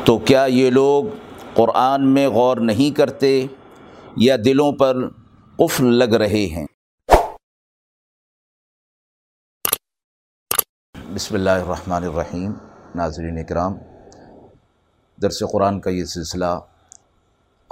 [0.06, 1.12] تو کیا یہ لوگ
[1.54, 3.32] قرآن میں غور نہیں کرتے
[4.26, 4.94] یا دلوں پر
[5.58, 6.66] قفل لگ رہے ہیں؟
[11.14, 12.52] بسم اللہ الرحمن الرحیم،
[12.96, 13.72] ناظرین اکرام،
[15.18, 16.52] درس قرآن کا یہ سلسلہ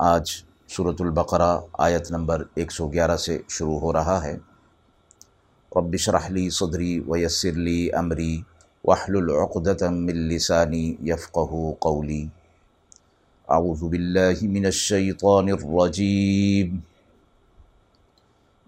[0.05, 0.31] آج
[0.69, 4.37] صورت البقرہ آیت نمبر ایک سو گیارہ سے شروع ہو رہا ہے۔
[5.77, 8.43] رب اشرح لی صدری ویسر لی امری
[8.85, 12.27] واحلل عقدۃ من لسانی یفقہ قولی۔
[13.49, 16.79] اعوذ باللہ من الشیطان الرجیم۔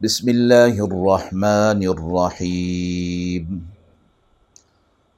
[0.02, 3.73] بسم اللہ الرحمن الرحیم۔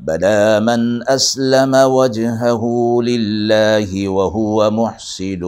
[0.00, 2.62] بلى من أسلم وجهه
[3.02, 5.42] لله وهو محسن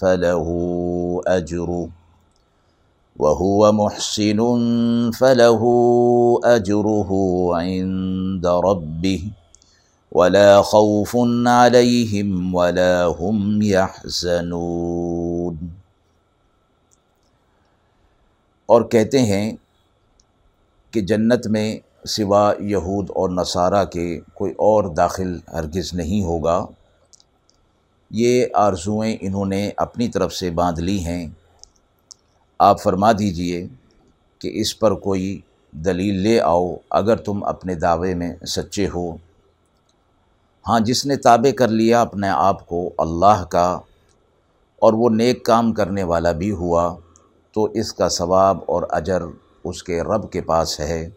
[0.00, 0.48] فله
[1.26, 1.88] أجر
[3.18, 4.40] وهو محسن
[5.20, 5.62] فله
[6.44, 7.10] أجره
[7.56, 9.22] عند ربه.
[10.12, 11.16] ولا خوف
[11.46, 15.56] عليهم ولا هم يحزنون.
[18.66, 19.56] اور کہتے ہیں
[20.90, 26.66] کہ جنت میں سوا یہود اور نصارہ کے کوئی اور داخل ہرگز نہیں ہوگا۔
[28.10, 31.26] یہ آرزوئیں انہوں نے اپنی طرف سے باندھ لی ہیں۔
[32.58, 33.66] آپ فرما دیجیے
[34.38, 35.40] کہ اس پر کوئی
[35.72, 39.16] دلیل لے آؤ اگر تم اپنے دعوے میں سچے ہو۔
[40.68, 43.80] ہاں جس نے تابع کر لیا اپنے آپ کو اللہ کا
[44.76, 46.96] اور وہ نیک کام کرنے والا بھی ہوا،
[47.52, 49.22] تو اس کا ثواب اور اجر
[49.64, 51.08] اس کے رب کے پاس ہے۔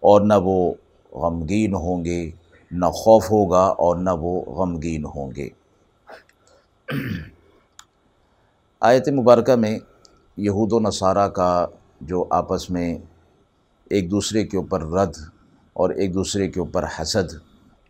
[0.00, 0.72] اور نہ وہ
[1.12, 2.30] غمگین ہوں گے،
[2.70, 5.48] نہ خوف ہوگا اور نہ وہ غمگین ہوں گے۔
[8.80, 9.78] آیت مبارکہ میں
[10.36, 11.66] یہود و نصارہ کا
[12.00, 12.98] جو آپس میں
[13.90, 15.16] ایک دوسرے کے اوپر رد
[15.72, 17.32] اور ایک دوسرے کے اوپر حسد،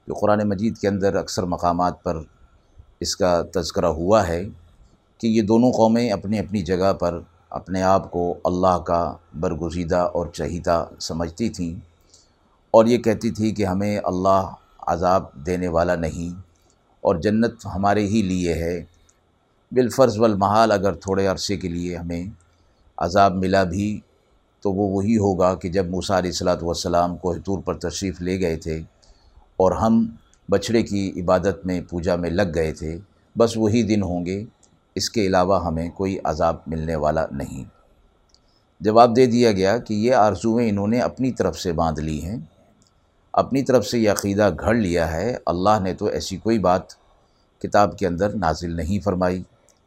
[0.09, 2.23] جو قرآن مجید کے اندر اکثر مقامات پر
[3.01, 4.43] اس کا تذکرہ ہوا ہے
[5.19, 7.21] کہ یہ دونوں قومیں اپنی اپنی جگہ پر
[7.51, 11.90] اپنے آپ کو اللہ کا برگزیدہ اور چہیتا سمجھتی تھیں۔
[12.71, 14.51] اور یہ کہتی تھی کہ ہمیں اللہ
[14.87, 16.41] عذاب دینے والا نہیں
[17.01, 18.85] اور جنت ہمارے ہی لیے ہے۔
[19.73, 22.25] بالفرض والمحال اگر تھوڑے عرصے کے لیے ہمیں
[22.99, 24.01] عذاب ملا بھی
[24.61, 28.41] تو وہ وہی ہوگا کہ جب موسیٰ علیہ السلاۃ والسلام کو حطور پر تشریف لے
[28.41, 28.83] گئے تھے
[29.57, 30.07] اور ہم
[30.51, 32.99] بچڑے کی عبادت میں پوجا میں لگ گئے تھے،
[33.37, 34.45] بس وہی دن ہوں گے،
[34.95, 37.65] اس کے علاوہ ہمیں کوئی عذاب ملنے والا نہیں۔
[38.81, 42.37] جواب دے دیا گیا کہ یہ آرزویں انہوں نے اپنی طرف سے باندھ لی ہیں۔
[43.33, 46.83] اپنی طرف سے یہ عقیدہ گھڑ لیا ہے، اللہ نے تو ایسی کوئی بات
[47.59, 49.43] کتاب کے اندر نازل نہیں فرمائی۔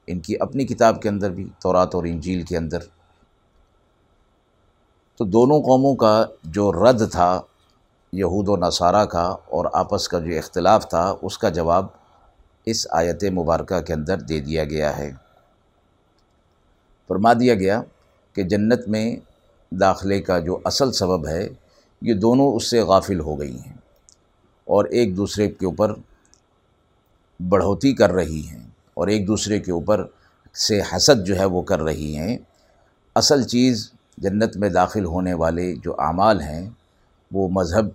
[0.08, 2.80] ان کی اپنی کتاب کے اندر بھی، تورات اور انجیل کے اندر۔
[5.18, 7.42] تو دونوں قوموں کا جو رد تھا،
[8.14, 11.86] یہود و نصارہ کا اور آپس کا جو اختلاف تھا، اس کا جواب
[12.66, 15.12] اس آیت مبارکہ کے اندر دے دیا گیا ہے۔
[17.08, 17.82] فرما دیا گیا
[18.34, 19.16] کہ جنت میں
[19.72, 21.50] داخلے کا جو اصل سبب ہے
[22.04, 23.74] یہ دونوں اس سے غافل ہو گئی ہیں
[24.66, 25.94] اور ایک دوسرے کے اوپر
[27.50, 30.06] بڑھوتی کر رہی ہیں اور ایک دوسرے کے اوپر
[30.54, 32.38] سے حسد جو ہے وہ کر رہی ہیں۔
[33.16, 36.70] اصل چیز جنت میں داخل ہونے والے جو اعمال ہیں،
[37.32, 37.86] وہ مذہب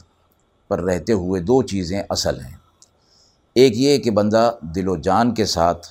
[0.68, 2.56] پر رہتے ہوئے دو چیزیں اصل ہیں۔
[3.54, 5.86] ایک یہ کہ بندہ دل و جان کے ساتھ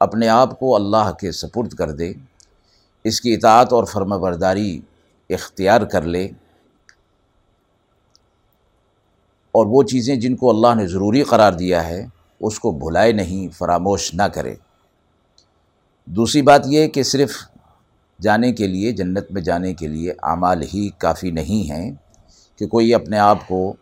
[0.00, 2.12] اپنے آپ کو اللہ کے سپرد کر دے،
[3.04, 4.80] اس کی اطاعت اور فرما برداری
[5.30, 6.28] اختیار کر لے
[9.54, 12.06] اور وہ چیزیں جن کو اللہ نے ضروری قرار دیا ہے،
[12.40, 14.54] اس کو بھلائے نہیں، فراموش نہ کرے۔
[16.06, 17.32] دوسری بات یہ کہ صرف
[18.20, 21.92] جانے کے لیے، جنت میں جانے کے لیے اعمال ہی کافی نہیں ہیں
[22.58, 23.74] کہ کوئی اپنے آپ کو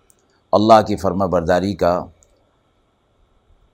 [0.52, 2.04] اللہ کی فرما برداری کا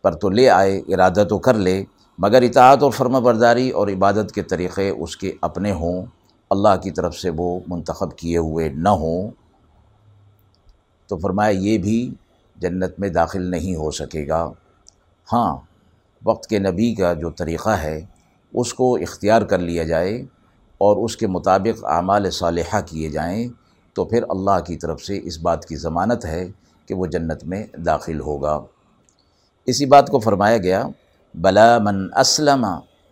[0.02, 1.84] پر تو لے آئے، ارادہ تو کر لے،
[2.18, 6.06] مگر اطاعت اور فرما برداری اور عبادت کے طریقے اس کے اپنے ہوں۔
[6.50, 9.30] اللہ کی طرف سے وہ منتخب کیے ہوئے نہ ہوں۔
[11.08, 12.14] تو فرمایا یہ بھی
[12.56, 14.50] جنت میں داخل نہیں ہو سکے گا۔
[15.32, 15.56] ہاں
[16.24, 18.00] وقت کے نبی کا جو طریقہ ہے،
[18.54, 20.24] اس کو اختیار کر لیا جائے
[20.78, 23.48] اور اس کے مطابق اعمال صالحہ کیے جائیں،
[23.92, 26.46] تو پھر اللہ کی طرف سے اس بات کی ضمانت ہے
[26.86, 28.58] کہ وہ جنت میں داخل ہوگا۔
[29.66, 30.82] اسی بات کو فرمایا گیا،
[31.34, 32.66] بلا من اسلم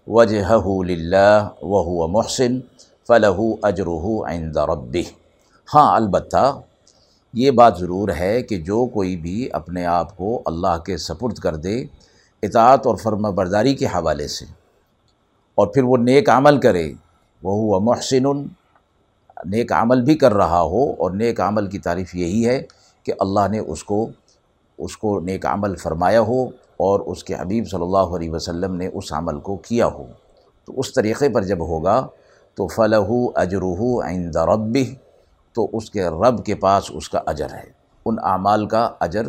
[0.07, 0.53] وجہ
[0.85, 2.59] للہ و محسن
[3.09, 5.03] فلح اجرح عند ربہ۔
[5.75, 6.61] ہاں البتہ
[7.37, 11.57] یہ بات ضرور ہے کہ جو کوئی بھی اپنے آپ کو اللہ کے سپرد کر
[11.57, 11.85] دے،
[12.43, 14.45] اطاعت اور فرم برداری کے حوالے سے۔
[15.55, 16.93] اور پھر وہ نیک عمل کرے
[17.43, 18.43] وہ ہوا محسن،
[19.45, 22.63] نیک عمل بھی کر رہا ہو۔ اور نیک عمل کی تعریف یہی ہے
[23.03, 24.09] کہ اللہ نے اس کو
[24.79, 26.45] اس کو نیک عمل فرمایا ہو
[26.77, 30.07] اور اس کے حبیب صلی اللہ علیہ وسلم نے اس عمل کو کیا ہو۔
[30.65, 32.07] تو اس طریقے پر جب ہوگا
[32.55, 34.79] تو فلاح اجرح عند رب
[35.57, 37.71] تو اس کے رب کے پاس اس کا اجر ہے۔
[38.05, 39.23] ان اعمال کا اجر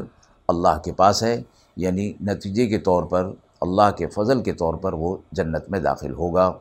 [0.48, 1.42] اللہ کے پاس ہے
[1.76, 3.32] یعنی نتیجے کے طور پر،
[3.62, 6.54] اللہ کے فضل کے طور پر وہ جنت میں داخل ہوگا۔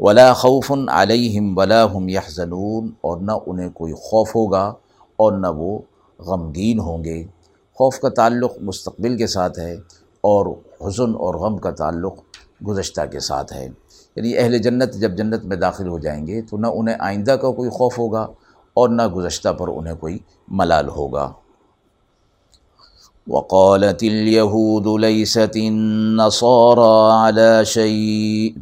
[0.00, 4.74] ولا خوف علیہم ولا ہم یحزنون اور نہ انہیں کوئی خوف ہوگا
[5.16, 5.78] اور نہ وہ
[6.18, 7.24] غمگین ہوں گے۔
[7.74, 9.74] خوف کا تعلق مستقبل کے ساتھ ہے
[10.20, 10.46] اور
[10.86, 12.14] حزن اور غم کا تعلق
[12.68, 13.68] گزشتہ کے ساتھ ہے۔
[14.16, 17.50] یعنی اہل جنت جب جنت میں داخل ہو جائیں گے تو نہ انہیں آئندہ کا
[17.50, 18.26] کوئی خوف ہوگا
[18.74, 20.18] اور نہ گزشتہ پر انہیں کوئی
[20.48, 21.32] ملال ہوگا۔
[23.28, 28.60] وقالت اليهود ليست النصارى على شيء۔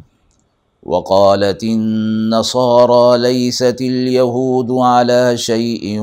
[0.85, 6.01] وقالت النصارى ليست اليهود على شيء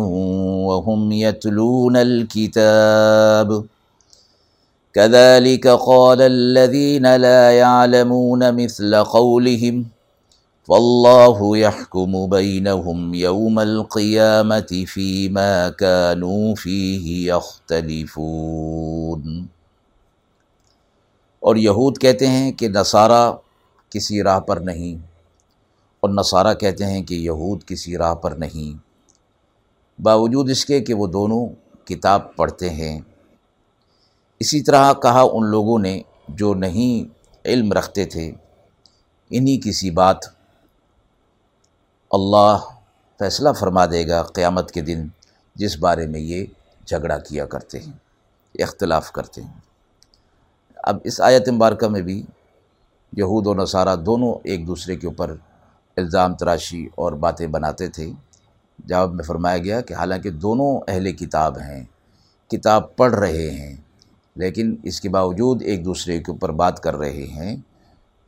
[0.65, 3.53] وهم يتلون الكتاب۔
[4.95, 9.83] كذلك قال الذين لا يعلمون مثل قولهم۔
[10.70, 19.25] واللہ يحكم بينهم يوم القيامة فيما كانوا فيه يختلفون
[21.43, 23.19] اور یہود کہتے ہیں کہ نصارہ
[23.93, 24.94] کسی راہ پر نہیں،
[26.00, 28.72] اور نصارہ کہتے ہیں کہ یہود کسی راہ پر نہیں۔
[29.99, 31.43] باوجود اس کے کہ وہ دونوں
[31.87, 32.96] کتاب پڑھتے ہیں۔
[34.40, 36.94] اسی طرح کہا ان لوگوں نے جو نہیں
[37.44, 38.26] علم رکھتے تھے،
[39.31, 40.20] انہی کسی بات
[42.11, 42.57] اللہ
[43.19, 45.07] فیصلہ فرما دے گا قیامت کے دن
[45.55, 46.47] جس بارے میں یہ
[46.87, 47.93] جھگڑا کیا کرتے ہیں،
[48.55, 49.61] اختلاف کرتے ہیں۔
[50.77, 52.23] اب اس آیت مبارکہ میں بھی
[53.12, 55.35] یہود و نصارہ دونوں ایک دوسرے کے اوپر
[55.97, 58.11] الزام تراشی اور باتیں بناتے تھے۔
[58.79, 61.85] جواب میں فرمایا گیا کہ حالانکہ دونوں اہل کتاب ہیں،
[62.51, 63.77] کتاب پڑھ رہے ہیں،
[64.37, 67.56] لیکن اس کے باوجود ایک دوسرے کے اوپر بات کر رہے ہیں۔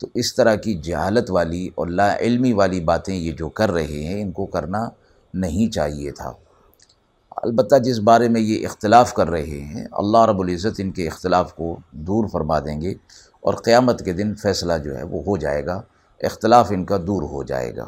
[0.03, 4.03] تو اس طرح کی جہالت والی اور لا علمی والی باتیں یہ جو کر رہے
[4.03, 4.89] ہیں، ان کو کرنا
[5.33, 6.33] نہیں چاہیے تھا۔
[7.31, 11.53] البتہ جس بارے میں یہ اختلاف کر رہے ہیں، اللہ رب العزت ان کے اختلاف
[11.53, 12.91] کو دور فرما دیں گے
[13.41, 15.81] اور قیامت کے دن فیصلہ جو ہے وہ ہو جائے گا،
[16.23, 17.87] اختلاف ان کا دور ہو جائے گا۔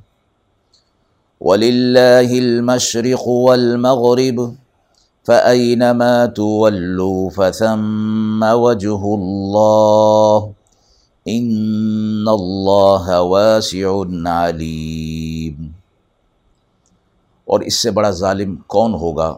[1.41, 4.41] وللہ المشرق والمغرب،
[5.25, 10.49] فأينما تولوا فثم وجه اللہ
[11.25, 13.91] ان اللہ واسع
[14.29, 15.67] علیم
[17.47, 19.33] اور اس سے بڑا ظالم کون ہوگا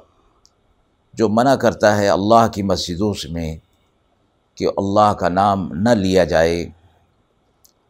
[1.14, 3.56] جو منع کرتا ہے اللہ کی مسجدوں میں
[4.58, 6.62] کہ اللہ کا نام نہ لیا جائے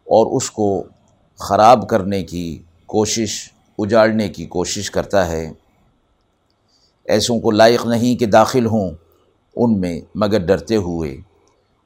[0.08, 0.68] اور اس کو
[1.40, 2.48] خراب کرنے کی
[2.88, 3.38] کوشش
[3.78, 5.52] اجاڑنے کی کوشش کرتا ہے۔
[7.06, 8.92] ایسوں کو لائق نہیں کہ داخل ہوں
[9.56, 11.18] ان میں، مگر ڈرتے ہوئے۔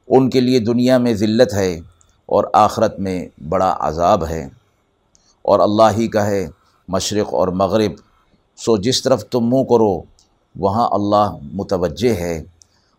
[0.08, 1.80] ان کے لیے دنیا میں ذلت ہے
[2.26, 4.48] اور آخرت میں بڑا عذاب ہے۔
[5.42, 6.48] اور اللہ ہی کا ہے
[6.88, 7.92] مشرق اور مغرب۔
[8.58, 10.02] سو جس طرف تم منہ کرو،
[10.56, 12.44] وہاں اللہ متوجہ ہے۔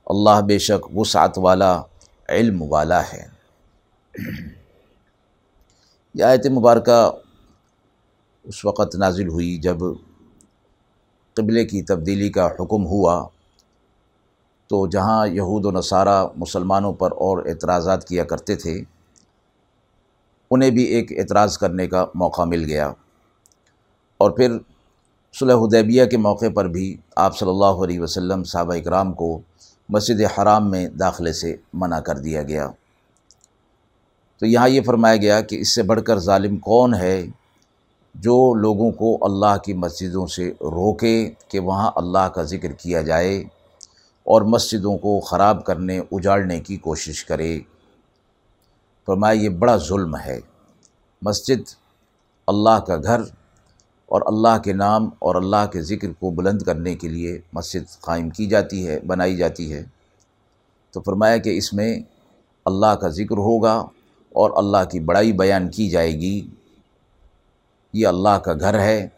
[0.07, 1.83] اللہ بے شک وسعت والا،
[2.29, 3.27] علم والا ہے۔
[6.15, 7.11] یہ آیت مبارکہ
[8.49, 9.77] اس وقت نازل ہوئی جب
[11.35, 13.29] قبلے کی تبدیلی کا حکم ہوا
[14.67, 18.83] تو جہاں یہود و نصارہ مسلمانوں پر اور اعتراضات کیا کرتے تھے،
[20.51, 22.93] انہیں بھی ایک اعتراض کرنے کا موقع مل گیا۔
[24.19, 24.59] اور پھر
[25.33, 29.41] صلح حدیبیہ کے موقع پر بھی آپ صلی اللہ علیہ وسلم صحابہ اکرام کو
[29.89, 32.71] مسجد حرام میں داخلے سے منع کر دیا گیا۔
[34.39, 37.27] تو یہاں یہ فرمایا گیا کہ اس سے بڑھ کر ظالم کون ہے؟
[38.19, 43.39] جو لوگوں کو اللہ کی مسجدوں سے روکے کہ وہاں اللہ کا ذکر کیا جائے
[44.25, 47.61] اور مسجدوں کو خراب کرنے، اجاڑنے کی کوشش کرے۔
[49.07, 50.41] فرمایا، یہ بڑا ظلم ہے۔
[51.23, 51.71] مسجد
[52.47, 53.21] اللہ کا گھر
[54.07, 58.31] اور اللہ کے نام اور اللہ کے ذکر کو بلند کرنے کے لیے مسجد قائم
[58.31, 59.85] کی جاتی ہے، بنائی جاتی ہے۔
[60.91, 62.01] تو فرمایا کہ اس میں
[62.65, 63.87] اللہ کا ذکر ہوگا
[64.33, 66.49] اور اللہ کی بڑائی بیان کی جائے گی۔
[67.93, 69.09] یہ اللہ کا گھر ہے۔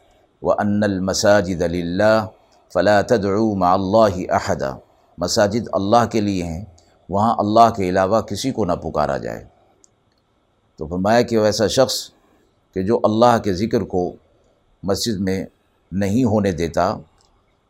[0.43, 2.27] وہ ان المساجد اللہ
[2.73, 4.77] فلا تدعو مع اللہ احدہ
[5.19, 6.65] مساجد اللہ کے لیے ہیں،
[7.09, 9.45] وہاں اللہ کے علاوہ کسی کو نہ پکارا جائے۔
[10.77, 12.11] تو فرمایا کہ ویسا شخص
[12.75, 14.13] کہ جو اللہ کے ذکر کو
[14.83, 15.47] مسجد میں
[15.93, 16.91] نہیں ہونے دیتا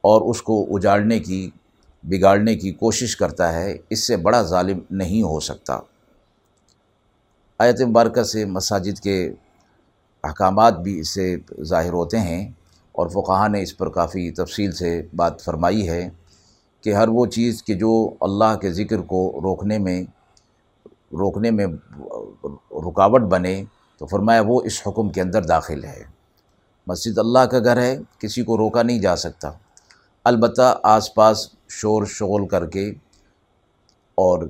[0.01, 1.51] اور اس کو اجاڑنے کی،
[2.03, 5.79] بگاڑنے کی کوشش کرتا ہے، اس سے بڑا ظالم نہیں ہو سکتا۔
[7.59, 9.35] آیت مبارکہ سے مساجد کے
[10.25, 12.53] احکامات بھی اس سے ظاہر ہوتے ہیں
[12.93, 16.11] اور فقہ نے اس پر کافی تفصیل سے بات فرمائی ہے
[16.81, 20.03] کہ ہر وہ چیز کہ جو اللہ کے ذکر کو روکنے میں
[21.13, 21.67] روکنے میں
[22.71, 23.65] رکاوٹ بنے
[23.99, 26.03] تو فرمایا وہ اس حکم کے اندر داخل ہے۔
[26.87, 29.51] مسجد اللہ کا گھر ہے، کسی کو روکا نہیں جا سکتا۔
[30.25, 32.93] البتہ آس پاس شور شغل کر کے
[34.15, 34.49] اور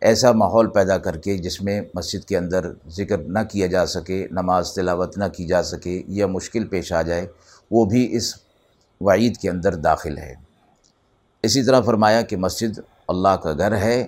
[0.00, 4.26] ایسا ماحول پیدا کر کے جس میں مسجد کے اندر ذکر نہ کیا جا سکے،
[4.30, 7.26] نماز تلاوت نہ کی جا سکے یا مشکل پیش آ جائے،
[7.70, 8.34] وہ بھی اس
[9.00, 10.34] وعید کے اندر داخل ہے۔
[11.42, 12.78] اسی طرح فرمایا کہ مسجد
[13.08, 14.00] اللہ کا گھر ہے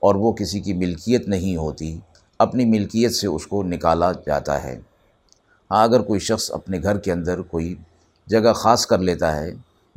[0.00, 1.98] اور وہ کسی کی ملکیت نہیں ہوتی،
[2.38, 4.80] اپنی ملکیت سے اس کو نکالا جاتا ہے۔
[5.70, 7.74] ہاں اگر کوئی شخص اپنے گھر کے اندر کوئی
[8.26, 9.50] جگہ خاص کر لیتا ہے،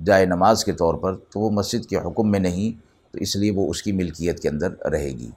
[0.06, 2.85] جائے نماز کے طور پر، تو وہ مسجد کے حکم میں نہیں
[3.16, 5.30] تو اس لیے وہ اس کی ملکیت کے اندر رہے گی۔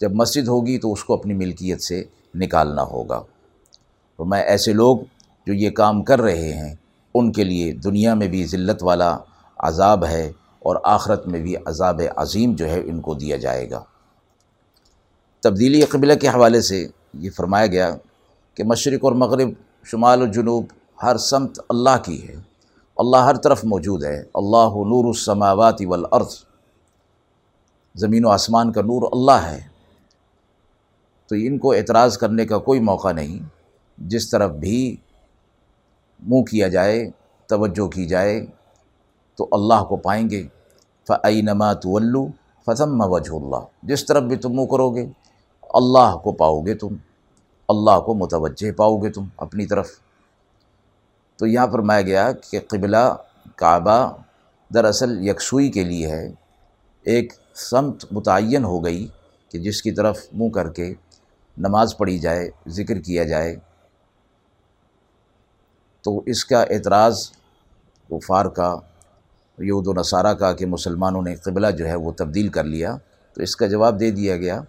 [0.00, 2.04] جب مسجد ہوگی تو اس کو اپنی ملکیت سے
[2.34, 3.22] نکالنا ہوگا۔
[4.16, 4.98] تو میں ایسے لوگ
[5.46, 6.74] جو یہ کام کر رہے ہیں،
[7.14, 9.18] ان کے لیے دنیا میں بھی ذلت والا
[9.58, 13.84] عذاب ہے اور آخرت میں بھی عذاب عظیم جو ہے ان کو دیا جائے گا۔
[15.42, 17.96] تبدیلی قبلہ کے حوالے سے یہ فرمایا گیا
[18.54, 19.48] کہ مشرق اور مغرب،
[19.84, 20.64] شمال و جنوب،
[21.02, 22.34] ہر سمت اللہ کی ہے۔
[22.96, 26.45] اللہ ہر طرف موجود ہے۔ اللہ نور السماوات والارض۔
[27.96, 29.60] زمین و آسمان کا نور اللہ ہے،
[31.26, 33.48] تو ان کو اعتراض کرنے کا کوئی موقع نہیں۔
[33.98, 34.96] جس طرف بھی
[36.26, 37.10] منہ کیا جائے،
[37.46, 38.46] توجہ کی جائے،
[39.36, 40.46] تو اللہ کو پائیں گے۔
[41.08, 42.26] فعینما طلو
[42.66, 45.06] فتم وجہ اللہ جس طرف بھی تم منہ کرو گے،
[45.62, 46.88] اللہ کو پاؤ گے تم۔
[47.68, 49.88] اللہ کو متوجہ پاؤ گے تم اپنی طرف۔
[51.36, 53.16] تو یہاں فرمایا گیا کہ قبلہ
[53.56, 54.16] کعبہ
[54.74, 56.32] دراصل یکسوئی کے لیے ہے۔
[57.02, 59.06] ایک سمت متعین ہو گئی
[59.48, 60.92] کہ جس کی طرف منہ کر کے
[61.56, 63.56] نماز پڑھی جائے، ذکر کیا جائے،
[66.04, 67.30] تو اس کا اعتراض
[68.10, 68.74] کفار کا،
[69.58, 72.96] یہود و نصارہ کا کہ مسلمانوں نے قبلہ جو ہے وہ تبدیل کر لیا،
[73.32, 74.60] تو اس کا جواب دے دیا گیا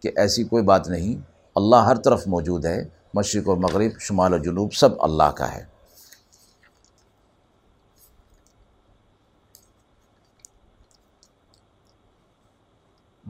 [0.00, 1.20] کہ ایسی کوئی بات نہیں،
[1.56, 5.69] اللہ ہر طرف موجود ہے، مشرق و مغرب، شمال و جنوب، سب اللہ کا ہے۔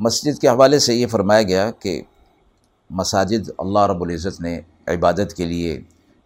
[0.00, 2.02] مسجد کے حوالے سے یہ فرمایا گیا کہ
[2.90, 5.80] مساجد اللہ رب العزت نے عبادت کے لیے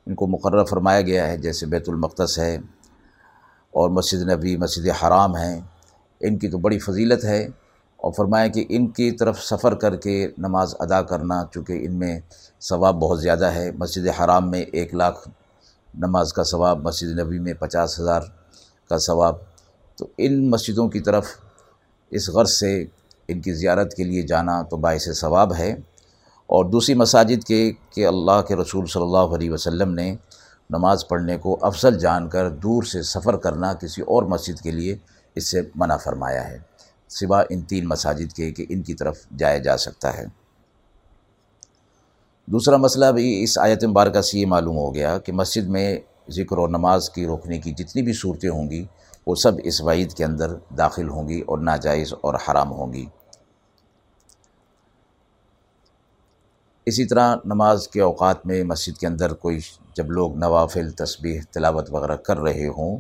[0.07, 2.55] ان کو مقرر فرمایا گیا ہے، جیسے بیت المقدس ہے
[3.71, 5.61] اور مسجد نبی مسجد حرام ہیں
[6.21, 7.49] ان کی تو بڑی فضیلت ہے
[7.97, 12.21] اور فرمایا کہ ان کی طرف سفر کر کے نماز ادا کرنا، چونکہ ان میں
[12.61, 15.29] ثواب بہت زیادہ ہے۔ مسجد حرام میں ایک لاکھ
[15.95, 18.21] نماز کا ثواب، مسجد نبی میں پچاس ہزار
[18.89, 19.35] کا ثواب۔
[19.97, 21.27] تو ان مسجدوں کی طرف
[22.11, 22.85] اس غرض سے
[23.29, 25.73] ان کی زیارت کے لیے جانا تو باعث ثواب ہے۔
[26.47, 30.17] اور دوسری مساجد کے کہ اللہ کے رسول صلی اللہ علیہ وسلم نے
[30.71, 34.97] نماز پڑھنے کو افضل جان کر دور سے سفر کرنا کسی اور مسجد کے لیے
[35.35, 36.59] اس سے منع فرمایا ہے۔
[37.09, 40.25] سوا ان تین مساجد کے کہ ان کی طرف جایا جا سکتا ہے۔
[42.47, 45.99] دوسرا مسئلہ بھی اس آیت مبارکہ سے یہ معلوم ہو گیا کہ مسجد میں
[46.31, 48.85] ذکر و نماز کی روکنے کی جتنی بھی صورتیں ہوں گی
[49.27, 53.07] وہ سب اس وعید کے اندر داخل ہوں گی اور ناجائز اور حرام ہوں گی۔
[56.87, 59.61] اسی طرح نماز کے اوقات میں مسجد کے اندر کوئی
[59.97, 62.99] جب لوگ نوافل، تسبیح، تلاوت وغیرہ کر رہے ہوں،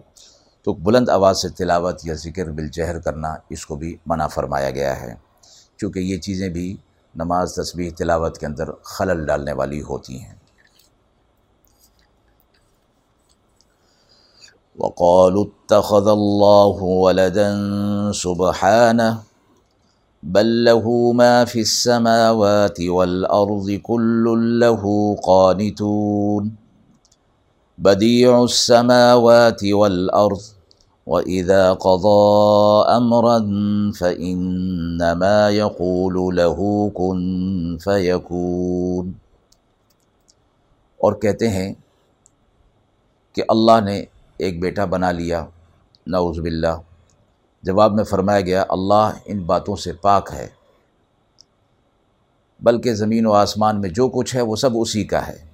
[0.63, 5.01] تو بلند آواز سے تلاوت یا ذکر بالجہر کرنا اس کو بھی منع فرمایا گیا
[5.01, 5.15] ہے۔
[5.77, 6.77] چونکہ یہ چیزیں بھی
[7.15, 10.35] نماز، تسبیح، تلاوت کے اندر خلل ڈالنے والی ہوتی ہیں۔
[14.79, 17.51] وقالوا اتخذ الله ولدا
[18.13, 19.19] سبحانه
[20.23, 24.25] بل له ما في السماوات والأرض كل
[24.61, 24.83] له
[25.23, 26.57] قانتون.
[27.79, 30.43] بديع السماوات والأرض،
[31.07, 32.25] وإذا قضى
[32.89, 33.39] أمرا
[34.01, 37.21] فإنما يقول له كن
[37.81, 39.13] فيكون.
[40.99, 41.75] اور کہتے ہیں
[43.33, 44.05] کہ اللہ نے
[44.37, 45.47] ایک بیٹا بنا لیا۔
[46.07, 46.81] نعوذ باللہ۔
[47.63, 50.49] جواب میں فرمایا گیا، اللہ ان باتوں سے پاک ہے،
[52.61, 55.45] بلکہ زمین و آسمان میں جو کچھ ہے وہ سب اسی کا ہے۔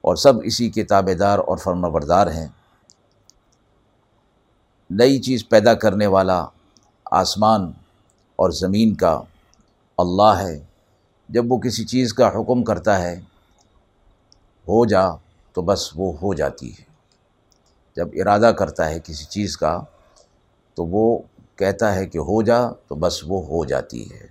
[0.00, 2.48] اور سب اسی کے تابے دار اور فرما بردار ہیں۔
[4.90, 6.46] نئی چیز پیدا کرنے والا
[7.04, 7.72] آسمان
[8.36, 9.22] اور زمین کا
[9.98, 10.64] اللہ ہے۔
[11.28, 13.14] جب وہ کسی چیز کا حکم کرتا ہے،
[14.68, 15.04] ہو جا
[15.52, 16.95] تو بس وہ ہو جاتی ہے۔
[17.96, 19.80] جب ارادہ کرتا ہے کسی چیز کا،
[20.74, 21.18] تو وہ
[21.56, 24.26] کہتا ہے کہ ہو جا، تو بس وہ ہو جاتی ہے۔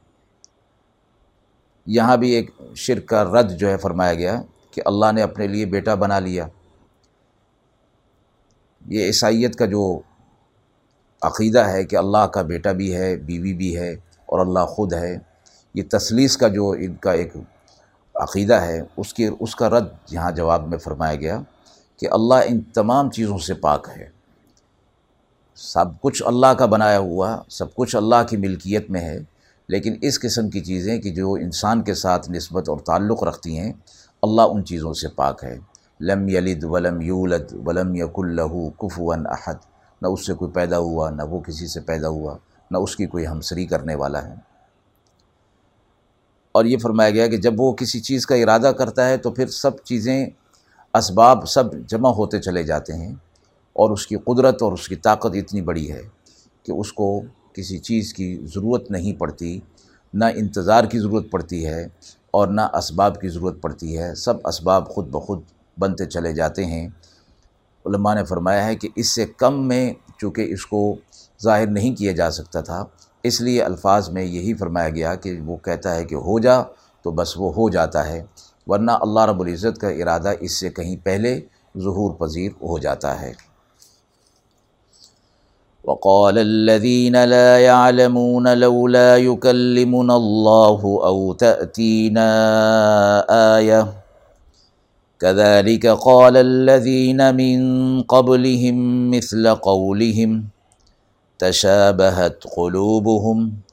[1.86, 4.42] یہاں بھی ایک شرک کا رد جو ہے فرمایا گیا
[4.72, 6.48] کہ اللہ نے اپنے لیے بیٹا بنا لیا۔
[8.86, 10.00] یہ عیسائیت کا جو
[11.22, 13.94] عقیدہ ہے کہ اللہ کا بیٹا بھی ہے، بیوی بھی ہے
[14.26, 15.18] اور اللہ خود ہے،
[15.74, 17.34] یہ تسلیس کا جو ان کا ایک
[18.16, 21.40] عقیدہ ہے، اس کے اس کا رد یہاں جواب میں فرمایا گیا۔
[21.98, 24.10] کہ اللہ ان تمام چیزوں سے پاک ہے۔
[25.56, 29.20] سب کچھ اللہ کا بنایا ہوا، سب کچھ اللہ کی ملکیت میں ہے،
[29.68, 33.74] لیکن اس قسم کی چیزیں کہ جو انسان کے ساتھ نسبت اور تعلق رکھتی ہیں،
[34.22, 35.60] اللہ ان چیزوں سے پاک ہے۔
[36.02, 39.56] لم یلد ولم یولد ولم یق اللہ کفون احد،
[40.02, 42.38] نہ اس سے کوئی پیدا ہوا، نہ وہ کسی سے پیدا ہوا،
[42.72, 44.34] نہ اس کی کوئی ہمسری کرنے والا ہے۔
[46.52, 49.48] اور یہ فرمایا گیا کہ جب وہ کسی چیز کا ارادہ کرتا ہے تو پھر
[49.48, 50.30] سب چیزیں
[50.96, 53.14] اسباب سب جمع ہوتے چلے جاتے ہیں
[53.76, 56.02] اور اس کی قدرت اور اس کی طاقت اتنی بڑی ہے
[56.64, 57.22] کہ اس کو
[57.54, 59.60] کسی چیز کی ضرورت نہیں پڑتی،
[60.14, 61.88] نہ انتظار کی ضرورت پڑتی ہے
[62.32, 65.42] اور نہ اسباب کی ضرورت پڑتی ہے۔ سب اسباب خود بخود
[65.78, 66.88] بنتے چلے جاتے ہیں۔
[67.86, 70.96] علماء نے فرمایا ہے کہ اس سے کم میں چونکہ اس کو
[71.44, 72.86] ظاہر نہیں کیا جا سکتا تھا،
[73.24, 76.62] اس لیے الفاظ میں یہی فرمایا گیا کہ وہ کہتا ہے کہ ہو جا
[77.02, 78.24] تو بس وہ ہو جاتا ہے۔
[78.68, 81.42] ورنہ اللہ رب العزت کا ارادہ اس سے کہیں پہلے
[81.78, 83.56] ظہور پذیر ہو جاتا ہے۔
[85.86, 92.30] وقال الذين لا يعلمون لولا يكلمنا الله أو تأتينا
[93.56, 93.82] آية.
[95.18, 97.62] كذلك قال الذين من
[98.02, 100.42] قبلهم مثل قولهم
[101.38, 103.65] تشابهت قلوبهم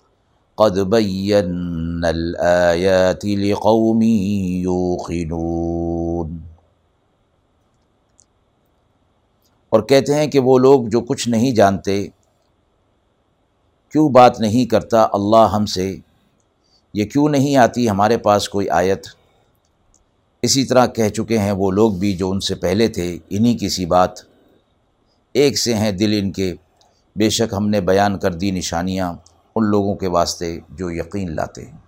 [0.54, 6.38] قد بينا الآيات لقوم يوقنون۔
[9.70, 12.06] اور کہتے ہیں کہ وہ لوگ جو کچھ نہیں جانتے،
[13.92, 15.96] کیوں بات نہیں کرتا اللہ ہم سے؟
[16.94, 19.06] یہ کیوں نہیں آتی ہمارے پاس کوئی آیت؟
[20.42, 23.86] اسی طرح کہہ چکے ہیں وہ لوگ بھی جو ان سے پہلے تھے، انہی کسی
[23.86, 24.10] بات۔
[25.32, 26.54] ایک سے ہیں دل ان کے،
[27.16, 29.14] بے شک ہم نے بیان کر دی نشانیاں۔
[29.56, 31.78] ان لوگوں کے واسطے جو یقین لاتے ہیں۔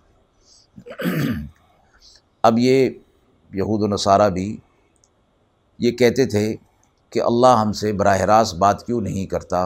[2.43, 2.91] اب یہ
[3.53, 4.57] یہود و نصارہ بھی
[5.79, 6.57] یہ کہتے تھے
[7.11, 9.65] کہ اللہ ہم سے براہ راست بات کیوں نہیں کرتا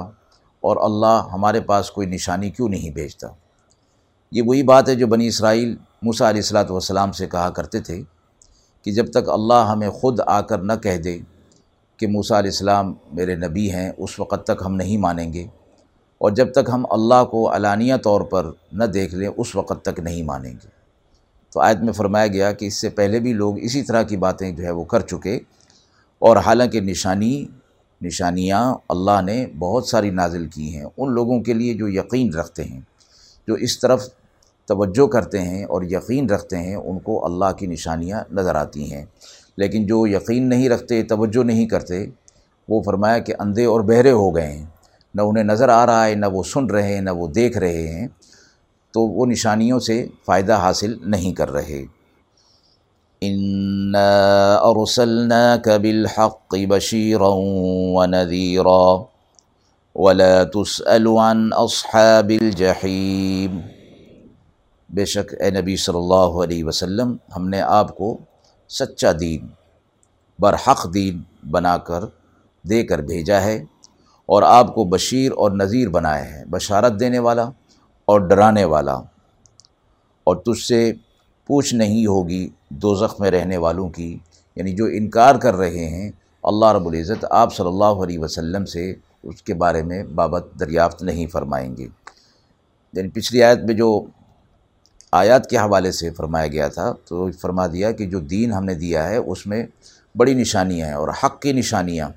[0.61, 3.29] اور اللہ ہمارے پاس کوئی نشانی کیوں نہیں بھیجتا۔
[4.31, 8.03] یہ وہی بات ہے جو بنی اسرائیل موسیٰ علیہ السلاۃ والسلام سے کہا کرتے تھے
[8.83, 11.19] کہ جب تک اللہ ہمیں خود آ کر نہ کہہ دے
[11.97, 15.47] کہ موسیٰ علیہ السلام میرے نبی ہیں، اس وقت تک ہم نہیں مانیں گے۔
[16.19, 20.01] اور جب تک ہم اللہ کو علانیہ طور پر نہ دیکھ لیں، اس وقت تک
[20.01, 20.69] نہیں مانیں گے۔
[21.53, 24.53] تو آیت میں فرمایا گیا کہ اس سے پہلے بھی لوگ اسی طرح کی باتیں
[24.53, 25.41] جو ہے وہ کر چکے۔
[26.19, 27.47] اور حالانکہ نشانی،
[28.03, 32.65] نشانیاں اللہ نے بہت ساری نازل کی ہیں۔ ان لوگوں کے لیے جو یقین رکھتے
[32.65, 32.81] ہیں،
[33.49, 34.09] جو اس طرف
[34.67, 39.05] توجہ کرتے ہیں اور یقین رکھتے ہیں، ان کو اللہ کی نشانیاں نظر آتی ہیں۔
[39.57, 42.07] لیکن جو یقین نہیں رکھتے، توجہ نہیں کرتے،
[42.69, 44.67] وہ فرمایا کہ اندھے اور بہرے ہو گئے ہیں۔
[45.19, 47.89] نہ انہیں نظر آ رہا ہے، نہ وہ سن رہے ہیں، نہ وہ دیکھ رہے
[47.89, 48.09] ہیں،
[48.91, 51.85] تو وہ نشانیوں سے فائدہ حاصل نہیں کر رہے۔
[53.21, 57.33] انا ارسلناك بالحق بشيرا
[57.97, 58.97] ونذيرا
[59.95, 63.61] ولا تسأل عن اصحاب الجحيم۔
[64.89, 68.19] بے شک اے نبی صلی اللہ علیہ وسلم، ہم نے آپ کو
[68.69, 69.47] سچا دین،
[70.39, 72.05] برحق دین بنا کر
[72.63, 73.65] دے کر بھیجا ہے۔
[74.29, 77.43] اور آپ کو بشیر اور نذیر بنایا ہے بشارت دینے والا
[78.05, 78.95] اور ڈرانے والا۔
[80.25, 80.93] اور تجھ سے
[81.47, 84.19] پوچھ نہیں ہوگی دو میں رہنے والوں کی
[84.57, 86.11] یعنی جو انکار کر رہے ہیں۔
[86.43, 91.03] اللہ رب العزت آپ صلی اللہ علیہ وسلم سے اس کے بارے میں بابت دریافت
[91.03, 91.87] نہیں فرمائیں گے۔
[92.93, 94.05] یعنی پچھلی آیت میں جو
[95.13, 98.75] آیات کے حوالے سے فرمایا گیا تھا، تو فرما دیا کہ جو دین ہم نے
[98.75, 99.67] دیا ہے، اس میں
[100.17, 102.09] بڑی نشانیاں ہیں اور حق کی نشانیاں۔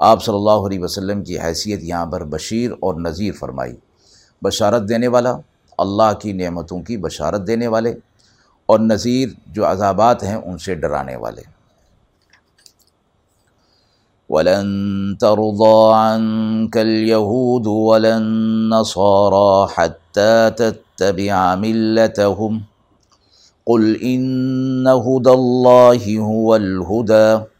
[0.00, 3.76] آپ صلی اللہ علیہ وسلم کی حیثیت یہاں پر بشیر اور نذیر فرمائی۔
[4.42, 5.36] بشارت دینے والا،
[5.78, 7.90] اللہ کی نعمتوں کی بشارت دینے والے
[8.66, 11.42] اور نذیر جو عذابات ہیں ان سے ڈرانے والے۔
[14.28, 22.58] ولن ترضى عنك اليهود ولا النصارى حتى تتبع ملتهم۔
[23.66, 27.57] قل إن هدى الله هو الهدى۔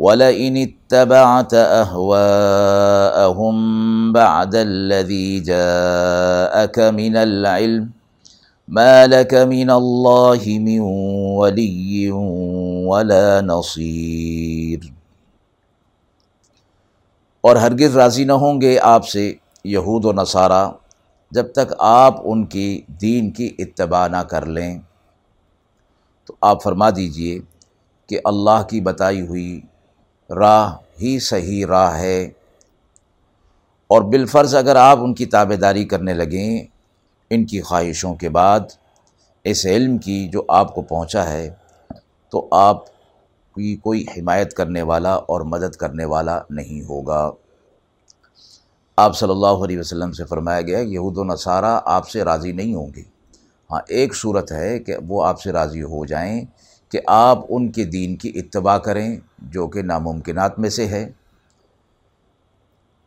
[0.00, 3.56] ولئن اتبعت أهواءهم
[4.12, 7.86] بعد الذي جاءك من العلم،
[8.68, 10.80] ما لك من الله من
[11.38, 12.10] ولي
[12.88, 14.78] ولا نصير۔
[17.40, 19.34] اور ہرگز راضی نہ ہوں گے آپ سے
[19.64, 20.70] یہود و نصارہ،
[21.30, 24.78] جب تک آپ ان کی دین کی اتباع نہ کر لیں۔
[26.26, 27.40] تو آپ فرما دیجیے
[28.06, 29.60] کہ اللہ کی بتائی ہوئی
[30.36, 32.22] راہ ہی صحیح راہ ہے۔
[33.88, 36.64] اور بالفرض اگر آپ ان کی تابے داری کرنے لگیں،
[37.30, 38.60] ان کی خواہشوں کے بعد
[39.44, 41.50] اس علم کی جو آپ کو پہنچا ہے،
[42.30, 42.84] تو آپ
[43.54, 47.30] کی کوئی حمایت کرنے والا اور مدد کرنے والا نہیں ہوگا۔
[48.96, 52.74] آپ صلی اللہ علیہ وسلم سے فرمایا گیا، یہود و نصارہ آپ سے راضی نہیں
[52.74, 53.02] ہوں گے۔
[53.70, 56.44] ہاں ایک صورت ہے کہ وہ آپ سے راضی ہو جائیں
[56.88, 61.10] کہ آپ ان کے دین کی اتباع کریں جو کہ ناممکنات میں سے ہے۔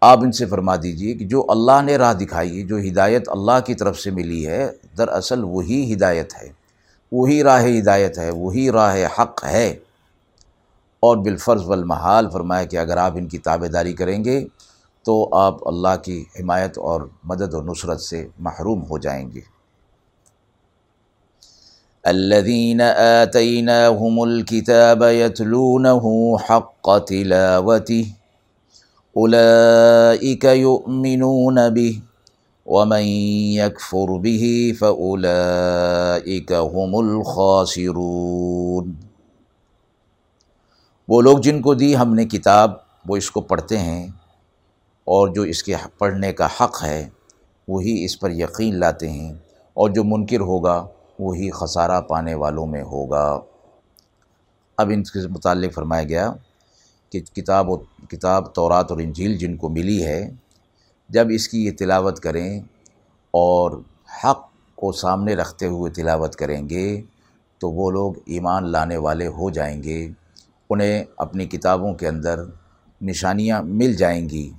[0.02, 3.60] آپ ان سے فرما دیجیے کہ جو اللہ نے راہ دکھائی ہے جو ہدایت اللہ
[3.66, 6.52] کی طرف سے ملی ہے، دراصل وہی ہدایت ہے۔
[7.12, 9.70] وہی راہ ہدایت ہے، وہی راہ حق ہے۔
[11.00, 14.48] اور بالفرض والمحال فرمایا کہ اگر آپ ان کی تابے داری کریں گے
[15.04, 19.61] تو آپ اللہ کی حمایت اور مدد و نصرت سے محروم ہو جائیں گے۔
[22.06, 28.06] الذين آتيناهم الكتاب يتلونه حق تلاوته،
[29.16, 32.02] أولئك يؤمنون به،
[32.66, 33.04] ومن
[33.56, 34.44] يكفر به
[34.80, 38.86] فأولئك هم الخاسرون۔
[41.08, 42.70] وہ لوگ جن کو دی ہم نے کتاب،
[43.06, 44.08] وہ اس کو پڑھتے ہیں،
[45.04, 47.10] اور جو اس کے پڑھنے کا حق ہے،
[47.68, 49.34] وہی اس پر یقین لاتے ہیں،
[49.74, 50.78] اور جو منکر ہوگا
[51.22, 53.40] وہی خسارہ پانے والوں میں ہوگا۔
[54.78, 56.34] اب ان کے متعلق فرمایا گیا
[57.10, 57.78] کہ کتاب و
[58.10, 60.30] کتاب تورات اور انجیل جن کو ملی ہے،
[61.10, 62.60] جب اس کی یہ تلاوت کریں
[63.32, 63.72] اور
[64.24, 67.02] حق کو سامنے رکھتے ہوئے تلاوت کریں گے،
[67.58, 70.10] تو وہ لوگ ایمان لانے والے ہو جائیں گے۔
[70.70, 72.40] انہیں اپنی کتابوں کے اندر
[73.02, 74.52] نشانیاں مل جائیں گی۔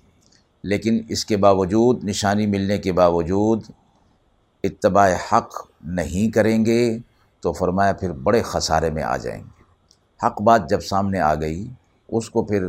[0.65, 3.63] لیکن اس کے باوجود، نشانی ملنے کے باوجود،
[4.65, 6.99] اتباع حق نہیں کریں گے
[7.41, 9.63] تو فرمایا پھر بڑے خسارے میں آ جائیں گے۔
[10.27, 11.69] حق بات جب سامنے آ گئی،
[12.09, 12.69] اس کو پھر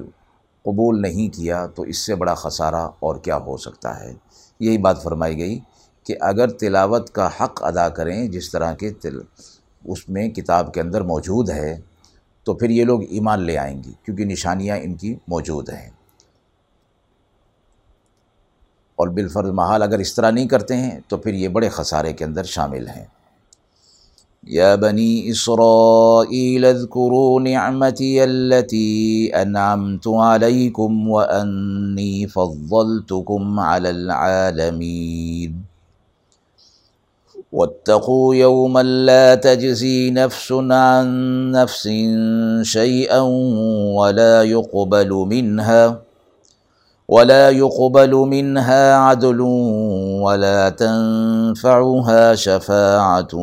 [0.63, 4.13] قبول نہیں کیا تو اس سے بڑا خسارہ اور کیا ہو سکتا ہے؟
[4.59, 5.59] یہی بات فرمائی گئی
[6.03, 9.19] کہ اگر تلاوت کا حق ادا کریں جس طرح کے تل،
[9.85, 11.79] اس میں کتاب کے اندر موجود ہے،
[12.43, 15.89] تو پھر یہ لوگ ایمان لے آئیں گی کیونکہ نشانیاں ان کی موجود ہیں۔
[19.03, 22.25] اور بالفرض محال اگر اس طرح نہیں کرتے ہیں، تو پھر یہ بڑے خسارے کے
[22.25, 23.05] اندر شامل ہیں۔
[24.43, 35.61] یا بنی اسرائیل اذکروا نعمتی التي انعمت علیکم وانی فضلتکم علی العالمین۔
[37.53, 41.07] واتقوا يوما لا تجزي نفس عن
[41.51, 41.87] نفس
[42.65, 43.21] شيئا
[43.95, 46.12] ولا يقبل منها۔
[47.09, 49.41] ولا يقبل منها عدل
[50.21, 53.39] ولا تنفعها شفاعة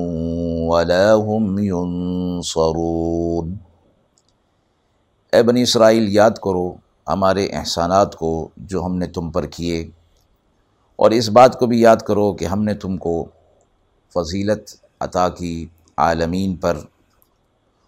[0.68, 3.54] ولا هم ينصرون۔
[5.32, 6.74] اے بنی اسرائیل، یاد کرو
[7.08, 9.90] ہمارے احسانات کو جو ہم نے تم پر کیے۔
[10.96, 13.24] اور اس بات کو بھی یاد کرو کہ ہم نے تم کو
[14.14, 16.76] فضیلت عطا کی عالمین پر۔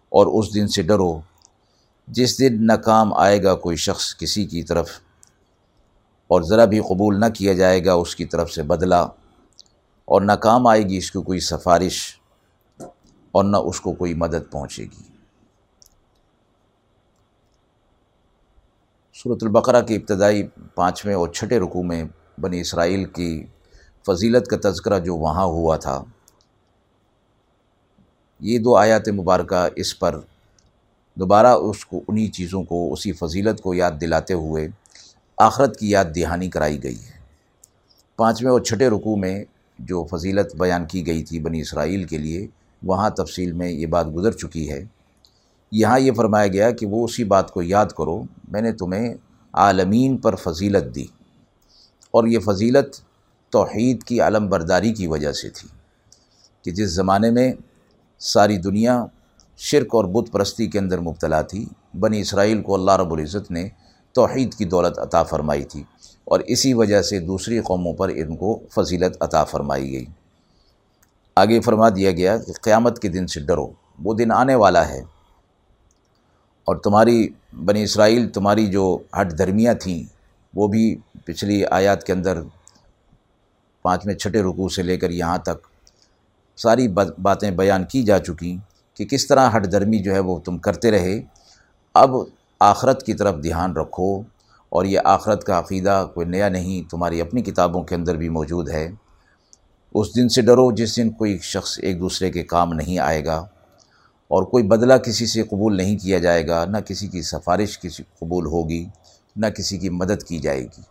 [0.08, 1.20] اور اس دن سے ڈرو،
[2.08, 4.90] جس دن ناکام آئے گا کوئی شخص کسی کی طرف۔
[6.32, 9.02] اور ذرا بھی قبول نہ کیا جائے گا اس کی طرف سے بدلہ،
[10.08, 12.00] اور نہ کام آئے گی اس کو کوئی سفارش،
[13.34, 15.10] اور نہ اس کو کوئی مدد پہنچے گی۔
[19.16, 20.42] صورت البقرہ کی ابتدائی
[20.74, 22.02] پانچویں اور چھٹے رکوع میں
[22.40, 23.30] بنی اسرائیل کی
[24.06, 26.02] فضیلت کا تذکرہ جو وہاں ہوا تھا،
[28.40, 30.18] یہ دو آیات مبارکہ اس پر
[31.16, 34.66] دوبارہ اس کو انہی چیزوں کو، اسی فضیلت کو یاد دلاتے ہوئے
[35.42, 37.18] آخرت کی یاد دہانی کرائی گئی ہے۔
[38.16, 39.44] پانچویں اور چھٹے رکوع میں
[39.78, 42.46] جو فضیلت بیان کی گئی تھی بنی اسرائیل کے لیے،
[42.82, 44.84] وہاں تفصیل میں یہ بات گزر چکی ہے۔
[45.72, 49.14] یہاں یہ فرمایا گیا کہ وہ اسی بات کو یاد کرو، میں نے تمہیں
[49.52, 51.04] عالمین پر فضیلت دی۔
[52.10, 52.96] اور یہ فضیلت
[53.50, 55.68] توحید کی علم برداری کی وجہ سے تھی
[56.62, 57.52] کہ جس زمانے میں
[58.18, 59.04] ساری دنیا
[59.56, 61.66] شرک اور بت پرستی کے اندر مبتلا تھی،
[62.00, 63.68] بنی اسرائیل کو اللہ رب العزت نے
[64.12, 65.82] توحید کی دولت عطا فرمائی تھی
[66.24, 70.04] اور اسی وجہ سے دوسری قوموں پر ان کو فضیلت عطا فرمائی گئی۔
[71.36, 73.68] آگے فرما دیا گیا کہ قیامت کے دن سے ڈرو،
[74.02, 74.98] وہ دن آنے والا ہے۔
[76.64, 77.28] اور تمہاری
[77.64, 80.02] بنی اسرائیل، تمہاری جو ہٹ دھرمیاں تھیں،
[80.54, 82.42] وہ بھی پچھلی آیات کے اندر
[83.82, 85.66] پانچویں چھٹے رکوع سے لے کر یہاں تک
[86.56, 86.88] ساری
[87.22, 88.56] باتیں بیان کی جا چکی
[88.94, 91.22] کہ کس طرح ہٹ درمی جو ہے وہ تم کرتے رہے۔
[91.94, 92.10] اب
[92.62, 94.22] آخرت کی طرف دھیان رکھو
[94.68, 98.70] اور یہ آخرت کا عقیدہ کوئی نیا نہیں، تمہاری اپنی کتابوں کے اندر بھی موجود
[98.70, 98.90] ہے۔
[99.94, 103.36] اس دن سے ڈرو جس دن کوئی شخص ایک دوسرے کے کام نہیں آئے گا
[104.30, 108.02] اور کوئی بدلہ کسی سے قبول نہیں کیا جائے گا، نہ کسی کی سفارش کسی
[108.18, 108.84] قبول ہوگی،
[109.36, 110.82] نہ کسی کی مدد کی جائے گی۔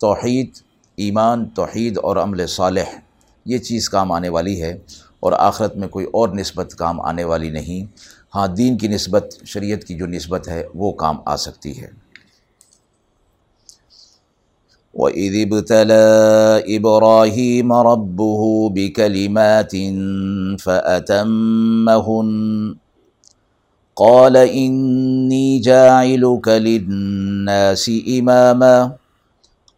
[0.00, 0.50] توحید،
[0.96, 2.98] ایمان، توحید اور عمل صالح،
[3.44, 4.78] یہ چیز کام آنے والی ہے
[5.20, 7.86] اور آخرت میں کوئی اور نسبت کام آنے والی نہیں۔
[8.34, 12.10] ہاں دین کی نسبت، شریعت کی جو نسبت ہے، وہ کام آ سکتی ہے۔
[14.94, 16.06] وَإِذِ ابْتَلَى
[16.76, 19.74] إِبْرَاهِيمَ رَبُّهُ بِكَلِمَاتٍ
[20.64, 22.28] فَأَتَمَّهُنَّ
[23.94, 28.88] قَالَ إِنِّي جَاعِلُكَ لِلنَّاسِ إِمَامًا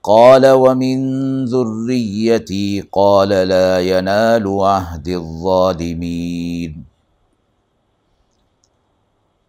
[0.05, 0.99] قال ومن
[1.45, 6.92] ذريتي قال لا ينال عهد الظالمين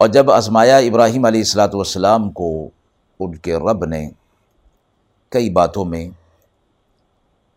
[0.03, 2.69] اور جب آزمایا ابراہیم علیہ السلاۃ والسلام کو،
[3.19, 4.09] ان کے رب نے
[5.29, 6.09] کئی باتوں میں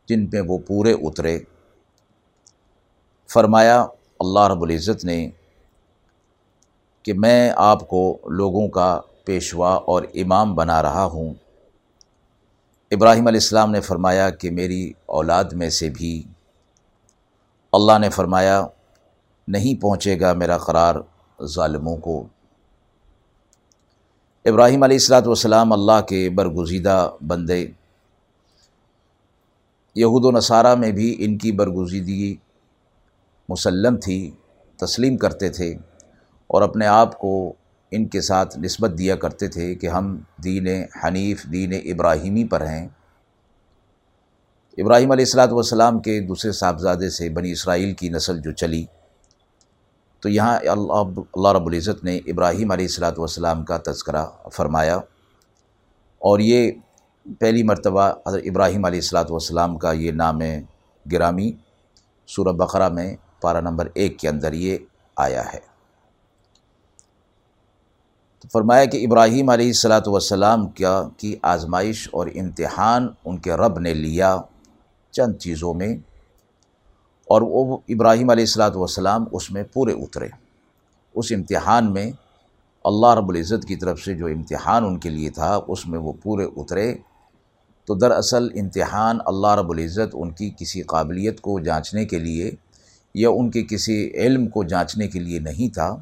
[0.09, 1.39] جن پہ وہ پورے اترے،
[3.31, 3.81] فرمایا،
[4.21, 5.31] اللہ رب العزت نے
[7.03, 11.35] کہ میں آپ کو لوگوں کا پیشوا اور امام بنا رہا ہوں۔
[12.91, 16.23] ابراہیم علیہ السلام نے فرمایا کہ میری اولاد میں سے بھی
[17.73, 18.67] اللہ نے فرمایا،
[19.49, 20.95] نہیں پہنچے گا میرا قرار
[21.45, 22.27] ظالموں کو۔
[24.47, 27.67] ابراہیم علیہ السلاۃ والسلام اللہ کے برگزیدہ بندے،
[29.97, 32.35] یہود و نصارہ میں بھی ان کی برگزیدگی
[33.49, 34.31] مسلم تھی،
[34.79, 35.75] تسلیم کرتے تھے
[36.47, 37.53] اور اپنے آپ کو
[37.91, 40.69] ان کے ساتھ نسبت دیا کرتے تھے کہ ہم دین
[41.05, 42.89] حنیف، دین ابراہیمی پر ہیں۔
[44.79, 48.85] ابراہیم علیہ السلاۃ والسلام کے دوسرے صاحبزادے سے بنی اسرائیل کی نسل جو چلی
[50.27, 54.97] تو یہاں اللہ اللہ رب العزت نے ابراہیم علیہ السلاۃ والسلام کا تذکرہ فرمایا۔
[56.19, 56.71] اور یہ
[57.41, 60.41] پہلی مرتبہ حضرت ابراہیم علیہ السلاۃ والسلام کا یہ نام
[61.13, 61.53] گرامی
[62.27, 64.79] سورہ بقرہ میں پارہ نمبر ایک کے اندر یہ
[65.17, 65.61] آیا ہے۔
[68.41, 73.79] تو فرمایا کہ ابراہیم علیہ السلاۃ والسلام کیا کی آزمائش اور امتحان ان کے رب
[73.79, 74.37] نے لیا
[75.11, 75.97] چند چیزوں میں۔
[77.27, 80.29] اور وہ ابراہیم علیہ السلاۃ والسلام اس میں پورے اترے۔
[81.15, 82.11] اس امتحان میں
[82.85, 86.13] اللہ رب العزت کی طرف سے جو امتحان ان کے لیے تھا، اس میں وہ
[86.23, 86.95] پورے اترے۔
[87.85, 92.51] تو دراصل امتحان اللہ رب العزت ان کی کسی قابلیت کو جانچنے کے لیے
[93.15, 95.97] یا ان کے کسی علم کو جانچنے کے لیے نہیں تھا،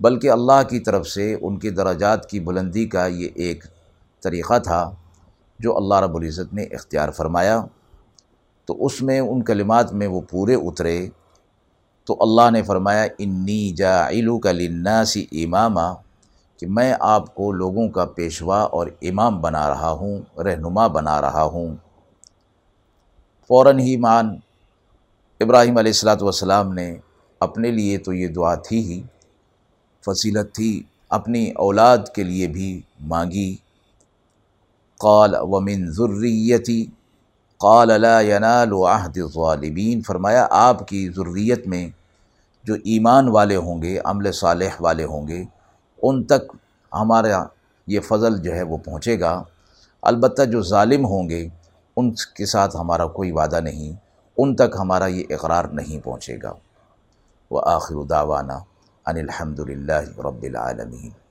[0.00, 3.64] بلکہ اللہ کی طرف سے ان کے درجات کی بلندی کا یہ ایک
[4.22, 4.90] طریقہ تھا
[5.58, 7.64] جو اللہ رب العزت نے اختیار فرمایا۔
[8.66, 11.08] تو اس میں ان کلمات میں وہ پورے اترے
[12.04, 14.10] تو اللہ نے فرمایا، انی جا
[14.42, 15.94] کا لناسی امامہ
[16.60, 21.42] کہ میں آپ کو لوگوں کا پیشوا اور امام بنا رہا ہوں، رہنما بنا رہا
[21.42, 21.74] ہوں۔
[23.48, 24.36] فوراً ہی مان
[25.40, 26.96] ابراہیم علیہ السلاۃ والسلام نے
[27.40, 29.02] اپنے لیے تو یہ دعا تھی ہی
[30.06, 33.56] فصیلت تھی، اپنی اولاد کے لیے بھی مانگی۔
[34.96, 36.84] قال، ومن ذریتی
[37.58, 41.88] قال لا ينال عہد الظالمین، فرمایا آپ کی ضروریت میں
[42.64, 45.44] جو ایمان والے ہوں گے، عمل صالح والے ہوں گے،
[46.02, 46.56] ان تک
[46.92, 47.44] ہمارا
[47.86, 49.42] یہ فضل جو ہے وہ پہنچے گا۔
[50.02, 51.48] البتہ جو ظالم ہوں گے،
[51.96, 53.92] ان کے ساتھ ہمارا کوئی وعدہ نہیں،
[54.36, 56.52] ان تک ہمارا یہ اقرار نہیں پہنچے گا۔
[57.50, 58.52] وہ آخر داوانہ
[59.06, 61.25] ان الحمد للہ رب العالمین۔